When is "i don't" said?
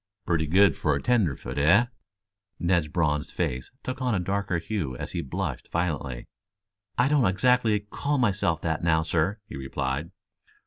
6.97-7.25